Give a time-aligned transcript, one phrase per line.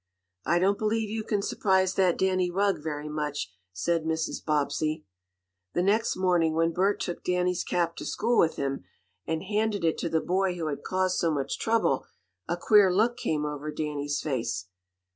[0.47, 4.43] "I don't believe you can surprise that Danny Rugg very much," said Mrs.
[4.43, 5.05] Bobbsey.
[5.75, 8.83] The next morning, when Bert took Danny's cap to school with him,
[9.27, 12.07] and handed it to the boy who had caused so much trouble,
[12.47, 14.69] a queer look came over Danny's face.